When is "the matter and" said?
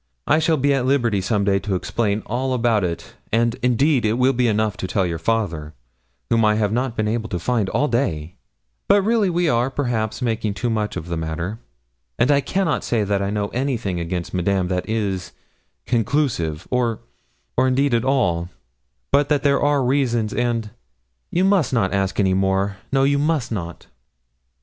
11.07-12.31